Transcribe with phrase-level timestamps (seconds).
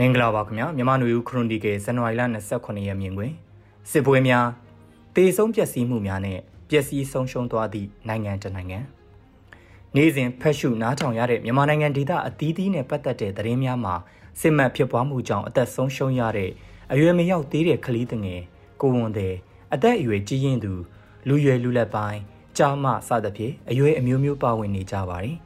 [0.00, 2.22] မင်္ဂလာပါခင်ဗျာမြန်မာနွေဦးခရွန်ဒီကယ်ဇန်နဝါရီလ
[2.54, 3.32] 29ရက်မြင်တွင်
[3.90, 4.46] စစ်ပွဲများ
[5.14, 6.38] တေဆုံးပျက်စီးမှုများနဲ့
[6.68, 8.78] ပျက်စီးဆုံးရှုံးသွားသည့်နိုင်ငံတနိုင်ငံ
[9.94, 13.94] နေ့စဉ်ဖက်ရှုနားထောင်ရတဲ့မြန်မာနိုင်ငံဒေသအသီးသီးနဲ့ပတ်သက်တဲ့သတင်းများမှာ
[14.40, 16.50] စစ်မှတ်ဖြစ်ပွားမှုကြောင့်အသက်ဆုံးရှုံးရတဲ့
[16.92, 18.42] အရွယ်မရောက်သေးတဲ့ကလေးငယ်
[18.80, 19.34] ကိုဝန်တဲ့
[19.72, 20.72] အသက်အရွယ်ကြီးရင်သူ
[21.28, 22.20] လူရွယ်လူလက်ပိုင်း
[22.56, 25.36] ကြားမစသဖြင့်အရွယ်အမျိုးမျိုးပါဝင်နေကြပါတယ်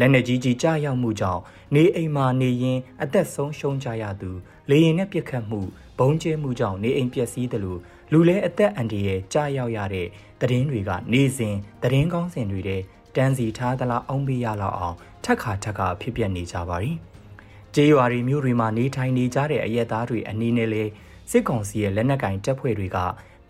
[0.00, 1.40] လက်နက်ကြီးကြီးကြားရောက်မှုကြောင့်
[1.74, 4.30] နေအိမ်မှာနေရင်အသက်ဆုံးရှုံးကြရသူ
[4.70, 5.60] လေရင်နဲ့ပြစ်ခတ်မှု
[5.98, 7.80] ဘုံကျဲမှုကြောင့်နေအိမ်ပျက်စီးတယ်လို့
[8.12, 10.06] လူလဲအသက်အန္တရာယ်ကြားရောက်ရတဲ့
[10.40, 12.82] သတင်းတွေကနေစဉ်သတင်းကောင်းစင်တွေတဲ့
[13.16, 16.92] တန်းစီထားသလားအောင်ပေးရလောက်အောင်ထက်ခါထက်ခါဖြစ်ပျက်နေကြပါပြီ။
[17.74, 20.84] ကျေးရွာတွေမြို့တွေမှာနေထိုင်နေကြတဲ့အရက်သားတွေအနည်းနဲ့လေ
[21.30, 22.98] စစ်ကောင်စီရဲ့လက်နက်ကင်တပ်ဖွဲ့တွေက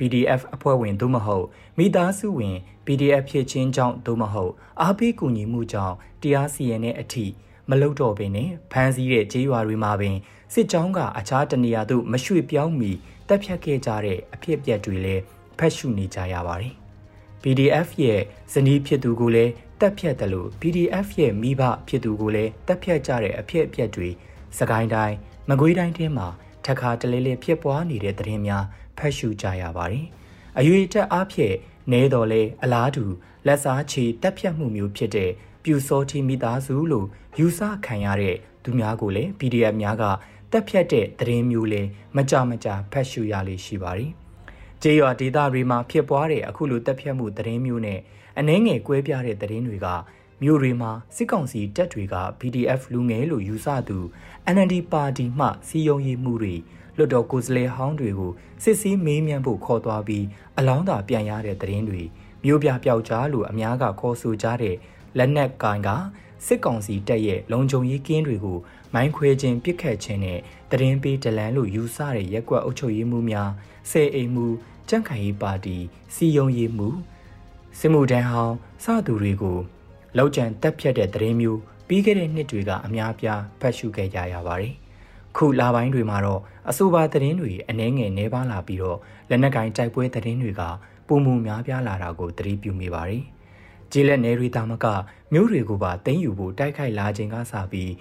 [0.01, 1.47] PDF အဖွဲ့ဝင်သို့မဟုတ်
[1.79, 7.27] မိသားစုဝင် PDF ဖြစ်ခြင်းကြောင့်သို့မဟုတ်အားပေးကူညီမှုကြောင့်တရားစီရင်တဲ့အထိ
[7.71, 10.17] မလုံတော့ပင်နဲ့ဖမ်းဆီးတဲ့ကြေးရွာတွေမှာပင်
[10.53, 12.93] စစ်ကြောင်းကအခြားတနေရာသို့မရွှေ့ပြောင်းမီ
[13.29, 15.23] တက်ဖြတ်ခဲ့ကြတဲ့အဖြစ်အပျက်တွေလည်း
[15.59, 16.74] ဖတ်ရှုနေကြရပါတယ်။
[17.43, 18.21] PDF ရဲ့
[18.52, 24.09] ဇနီးဖြစ်သူကိုလည်းတက်ဖြတ်တယ်လို့ PDF ရဲ့မိဘဖြစ်သူကိုလည်းတက်ဖြတ်ကြတဲ့အဖြစ်အပျက်တွေ
[24.59, 25.17] စကိုင်းတိုင်း
[25.49, 26.29] မကွေးတိုင်းထဲမှာ
[26.66, 28.65] ထခါတလဲလဲဖြစ်ပွားနေတဲ့သတင်းများ
[28.99, 30.07] ဖတ်ရှုကြရပါတယ်။
[30.59, 31.55] အရွေတက်အားဖြင့်
[31.93, 33.05] နဲတော်လဲအလားတူ
[33.47, 35.30] လက်စားချေတက်ဖြတ်မှုမျိုးဖြစ်တဲ့
[35.65, 37.07] ပြူစောတီမိသားစုလို့
[37.39, 40.05] ယူဆခံရတဲ့သူများကိုလည်း PDF များက
[40.52, 41.83] တက်ဖြတ်တဲ့သတင်းမျိုးလဲ
[42.17, 44.11] မကြမကြဖတ်ရှုရလေရှိပါတယ်။
[44.83, 48.01] ကျေးရွာဒေသတွေမှာဖြစ်ပွားတဲ့အခုလိုတက်ဖြတ်မှုသတင်းမျိုးနဲ့
[48.39, 49.87] အနှဲငယ်ကွဲပြားတဲ့သတင်းတွေက
[50.43, 53.99] မြို့တွေမှာစစ်ကောင်စီတပ်တွေက PDF လူငယ်လို့ယူဆသူ
[54.55, 56.55] NLD ပါတီမှစီယုံရေးမှုတွေ
[56.96, 60.24] လွတ်တော်ကိုယ်စားလှယ်ဟောင်းတွေကိုစစ်စည်းမေးမြန်းဖို့ခေါ်သွားပြီး
[60.59, 62.02] အလောင်းသာပြန်ရတဲ့သတင်းတွေ
[62.45, 64.77] မြို့ပြပျောက်ကြားလို့အများကခေါ်ဆိုကြတဲ့
[65.19, 65.88] လက်နက်ကိုင်က
[66.47, 68.59] စစ်ကောင်စီတပ်ရဲ့လုံခြုံရေးကင်းတွေကို
[68.94, 70.38] မိုင်းခွဲခြင်းပစ်ခတ်ခြင်းနဲ့
[70.71, 73.50] တရင်ပေးဒလန်လို့ယူဆတဲ့ရက်ကွက်အုပ်ချုပ်ရေးမှုများ
[73.91, 74.47] ဆယ်အိမ်မှု
[74.88, 75.77] ကြန့်ခိုင်ရေးပါတီ
[76.15, 76.89] စီယုံရေးမှု
[77.78, 79.61] စစ်မှုထမ်းဟောင်းစသူတွေကို
[80.16, 84.75] လောက်ကျန်တက်ဖြတ်တဲ့တရင်မျိုးပြီးခဲ့တဲ့နှစ်တွေကအများပြားဖတ်ရှုခဲ့ကြရပါတယ်။
[85.37, 86.41] ခုလာပိုင်းတွေမှာတော့
[86.71, 88.98] အဆိုပါသတင်းတွေအနှဲငယ်နှဲပါလာပြီးတော့
[89.31, 90.62] လက်နက်ကင်တိုက်ပွဲသတင်းတွေက
[91.09, 93.22] ပုံမှုများပြားလာတာကိုသတိပြုမိပါတယ်။
[93.93, 94.87] ကျေးလက်နယ်တွေတာမက
[95.32, 97.92] မြို့တွေကိုပါသိမ်းယူဖို့တိုက်ခိုက်လာခြင်းကစပြီး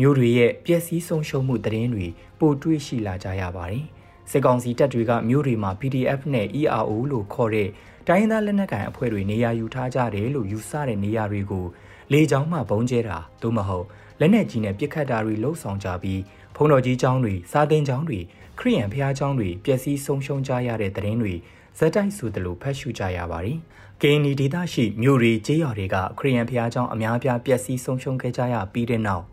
[0.00, 2.06] မြို့တွေရဲ့ပျက်စီးဆုံးရှုံးမှုသတင်းတွေ
[2.38, 3.84] ပိုတွေ့ရှိလာကြရပါတယ်။
[4.30, 7.68] စစ်ကောင်စီတပ်တွေကမြို့တွေမှာ PDF နဲ့ ERO လို့ခေါ်တဲ့
[8.08, 11.66] တိုင်းသားလက်နက်ကိုင်အဖွဲ့တွေနေရာယူထားကြတယ်လို့ယူဆတဲ့နေရာတွေကို
[12.12, 13.86] လေကြောင်းမှဘုံကျဲတာသို့မဟုတ်
[14.20, 16.20] လက်နက်ကြီးနဲ့ပစ်ခတ်တာတွေလှုပ်ဆောင်ကြပြီး
[16.56, 18.20] ဖုံတော်ကြီးကျောင်းတွေစာသင်ကျောင်းတွေ
[18.58, 21.34] ခရီးရန်ဖျားကျောင်းတွေပျက်စီးဆုံးရှုံးကြရတဲ့သတင်းတွေ
[21.78, 23.58] ဇက်တိုက်ဆိုသလိုဖတ်ရှုကြရပါတယ်။
[24.02, 29.24] ကင်းနီဒေသရှိမြို့ရီကျေးရွာတွေကခရီးယန်ဖျားကျောင်းအများပြားပျက်စီးဆုံးရှုံးခဲ့ကြရပြီးတဲ့နောက်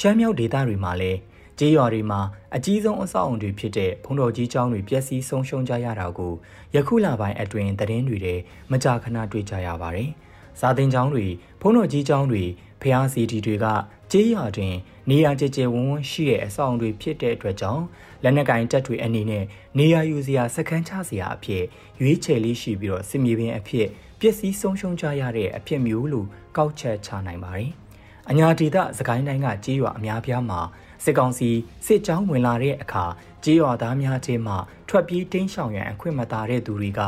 [0.00, 1.18] ရှမ်းမြောက်ဒေသတွေမှာလည်း
[1.58, 2.20] ကျေးရွာတွေမှာ
[2.56, 6.32] အကြီးဆုံးအဆောက်အုံတွေဖြစ်တဲ့ဘုံတော်ကြီးကျောင်းတွေပျက်စီးဆုံးရှုံးကြရတာကို
[6.74, 8.34] ယခုလပိုင်းအတွင်းသတင်းတွေထဲ
[8.70, 10.10] မကြာခဏတွေ့ကြရပါတယ်။
[10.60, 11.26] စာသင်ကျောင်းတွေ
[11.60, 12.44] ဘုံတော်ကြီးကျောင်းတွေ
[12.82, 13.66] ဖျားစီတီတွေက
[14.10, 14.74] ကျေးရွာတွင်
[15.10, 17.84] နေရာကျကျဝန်းဝန်းရှိတဲ့အဆောက်အုံတွေဖြစ်တဲ့အတွက်ကြောင့်
[18.22, 19.44] လက်နက်ကင်တပ်တွေအနေနဲ့
[19.78, 21.64] နေရာယူစရာစခန်းချစရာအဖြစ်
[22.00, 23.86] ရွေးချယ်လေးရှိပြီးတော့စစ်မြေပြင်အဖြစ်
[24.20, 26.26] ပျက်စီးဆုံးရှုံးကြရတဲ့အဖြစ်မျိုးလို့
[26.56, 27.70] ကောက်ချက်ချနိုင်ပါတယ်။
[28.30, 30.60] အညာဒေသစကိုင်းတိုင်းကကြေးရွာအများပြားမှာ
[31.04, 31.50] စစ်ကောင်စီ
[31.86, 33.04] စစ်ကြောင်းဝင်လာတဲ့အခါ
[33.44, 34.54] ကြေးရွာသားများချင်းမှ
[34.88, 37.00] ထွက်ပြေးတင်းရှောင်ရန်အခွင့်မသာတဲ့သူတွေက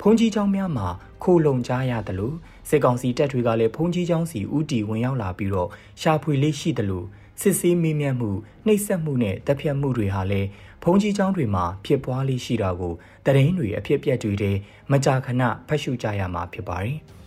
[0.00, 0.88] ဖုန်ကြီးကျောင်းများမှာ
[1.22, 2.36] ခိုလုံကြရတယ်လို့
[2.68, 5.68] စစ်ကောင်စီတပ်တွေကလည်းဖုန်ကြီးကျောင်းစီဥတီဝင်ရောက်လာပြီးတော့
[6.00, 7.06] ရှာဖွေလေးရှိတယ်လို့
[7.40, 8.30] စစ်ဆေးမေးမြန်းမှု
[8.66, 10.48] နှိပ်စက်မှုနဲ့တပ်ဖြတ်မှုတွေဟာလည်း
[10.82, 12.94] ဘုံကြီးကျောင်းတွေမှာဖြစ်ပွားလေးရှိတာကို
[13.26, 14.56] တရင်တွေအဖြစ်ပြက်တွေတဲ့
[14.92, 16.98] မကြာခဏဖတ်ရှုကြရမှာဖြစ်ပါတယ်။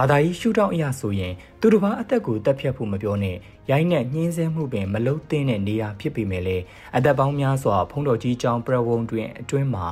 [0.00, 3.36] ဘာသာရေးရှုထောင့်အရာဆိုရင်သူတစ်ပါးအသက်ကိုတပ်ဖြတ်ဖို့မပြောနဲ့
[3.70, 6.64] ရိုင်းနဲ့ညှင်းဆဲမှုပင်မလုံးသင်းတဲ့နေရာဖြစ်ပေမဲ့လည်း
[6.96, 9.86] အသက်ပေါင်းများစွာဖုံးတော်ကြီးကျောင်းပြဝုံတွင်အတွင်းမှာ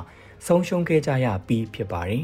[0.45, 2.23] ဆုံးရှုံးခဲ့ကြရပြီးဖြစ်ပါတယ်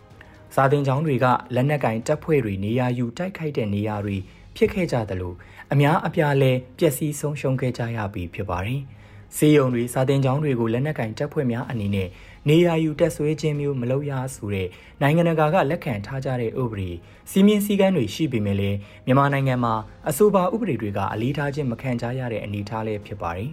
[0.54, 4.16] ။စာသင်ကျောင်းတွေကလက်နက်ကင်တပ်ဖွဲ့တွေနေရာယူတိုက်ခိုက်တဲ့နေရာတွေ
[4.56, 5.34] ဖြစ်ခဲ့ကြသလို
[5.72, 8.82] အများအပြားလဲပျက်စီးဆုံးရှုံးခဲ့ကြရပြီးဖြစ်ပါတယ်။
[9.36, 12.08] စီယုံတွေစာတင်ကျောင်းတွေကိုလက်နက်ကင်တပ်ဖွဲ့များအနေနဲ့
[12.48, 14.68] နေရာယူတက်ဆွေးခြင်းမျိုးမလုပ်ရဆိုတဲ့
[15.02, 16.90] နိုင်ငံတကာကလက်ခံထားကြတဲ့ဥပဒေ
[17.30, 19.74] စီမင်းစည်းကမ်းတွေရှိပေမဲ့လည်းမြန်မာနိုင်ငံမှာ
[20.08, 23.50] အဆိုပါဥပဒေတွေကအလေးထားခြင်းမခံကြရတဲ့အနေအထားလေးဖြစ်ပါတယ်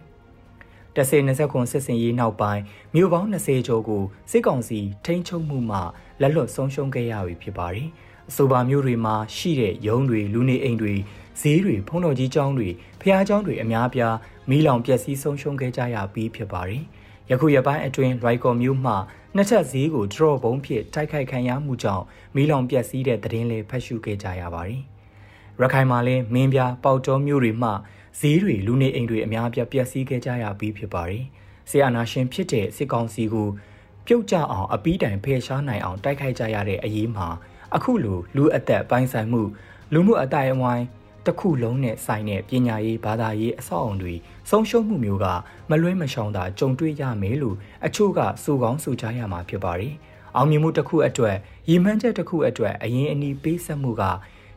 [0.96, 2.62] ။တဆေ20ခုစစ်စင်ရေးနောက်ပိုင်း
[2.96, 5.80] မြို့ပေါင်း20ကျော်ကိုစစ်ကောင်စီထိန်းချုပ်မှုမှ
[6.22, 7.88] လက်လွတ်ဆုံးရှုံးခဲ့ရပြီဖြစ်ပါတယ်။
[8.30, 10.94] အဆိုပါမျိုးတွေမှာရှိတဲ့ရုံးတွေလူနေအိမ်တွေ
[11.42, 12.70] ဈေးတွေဖုံးတော်ကြီးကျောင်းတွေ
[13.02, 14.16] ဖျားကျောင်းတွေအများပြား
[14.50, 16.84] မီးလောင်ပျက်စီးဆုံးရှုံးခဲ့ကြရပြီးဖြစ်ပါတယ်။
[17.32, 18.94] ယခုရပိုင်းအတွင်းရိုက်ကော်မျိုးမှ
[19.36, 22.04] နှစ်ချက်ဈေးကိုဒရော့ဘုံဖြစ်တိုက်ခိုက်ခံရမှုကြောင့်
[22.36, 24.82] မီးလောင်ပျက်စီးတဲ့သတင်းလေးဖတ်ရှုခဲ့ကြရပါတယ်။
[25.62, 27.72] ရခိုင်မှာလည်းမင်းပြပေါက်တော်မျိုးတွေမှ
[28.20, 31.24] ဈေးတွေလူနေအိမ်တွေအများအပြားပျက်စီးခဲ့ကြရပြီးဖြစ်ပါတယ်။
[31.70, 33.50] ဆီယနာရှင်ဖြစ်တဲ့စစ်ကောင်စီကို
[34.06, 37.28] ပြုတ်ကျအောင်အပီးတိုင်ဖယ်ရှားနိုင်အောင်တိုက်ခိုက်ကြရတဲ့အရေးမှာ
[37.76, 39.42] အခုလိုလူအသက်ပိုင်းဆိုင်မှု
[39.94, 40.86] လူမှုအတိုင်းအဝိုင်း
[41.26, 44.14] တစ်ခုလုံးနဲ့ဆိုင်တဲ့ပညာရေးဘာသာရေးအဆောက်အုံတွေ
[44.50, 45.26] ဆုံးရှုံးမှုမျိုးက
[45.70, 47.56] မလွဲမရှောင်သာကြုံတွေ့ရမယ်လို့
[47.86, 49.94] အချို့ကစူကောင်းစူကြရမှာဖြစ်ပါတယ်။
[50.36, 51.36] အောင်မြင်မှုတစ်ခုအတွက်
[51.70, 54.04] ရည်မှန်းချက်တစ်ခုအတွက်အရင်အနီးပေးဆက်မှုက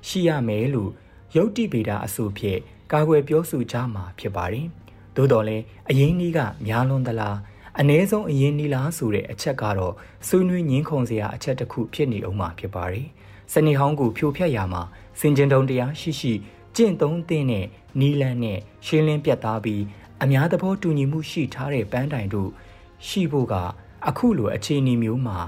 [0.09, 0.91] ရှိရမယ်လို့
[1.37, 2.61] ရုပ်တိဗေဒအဆိုဖြင့်
[2.93, 4.67] ကာကွယ်ပြောဆိုကြမှာဖြစ်ပါတယ်။
[5.17, 7.37] သို့တော်လည်းအရင်နီးကများလွန်သလား
[7.81, 9.95] အ ਨੇ ဆုံးအရင်နီလားဆိုတဲ့အချက်ကတော့
[10.27, 13.07] ဆွေးနွေးငင်းခုန်စရာအချက်တစ်ခုဖြစ်နေအောင်မှာဖြစ်ပါတယ်။
[13.53, 14.83] စနေဟောင်းကိုဖြိုဖျက်ရမှာ
[15.21, 16.33] စင်ကြင်တုံတရားရှိရှိ
[16.77, 17.67] ကျင့်သုံးသင့်တဲ့
[18.01, 19.83] နီလန်းနဲ့ရှင်းလင်းပြတ်သားပြီး
[20.23, 22.51] အများသဘောတူညီမှုရှိထားတဲ့ပန်းတိုင်တို့
[23.07, 23.55] ရှိဖို့က
[24.09, 25.39] အခုလိုအခြေအနေမျိုးမှာ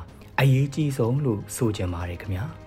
[0.41, 2.47] အရေးကြီးဆုံးလို့ဆိုကြပါတယ်ခင်ဗျာ။